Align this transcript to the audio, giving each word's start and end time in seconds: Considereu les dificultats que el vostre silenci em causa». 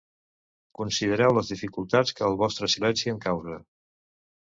Considereu 0.77 1.33
les 1.37 1.51
dificultats 1.53 2.13
que 2.19 2.25
el 2.29 2.37
vostre 2.45 2.71
silenci 2.77 3.13
em 3.13 3.21
causa». 3.27 3.59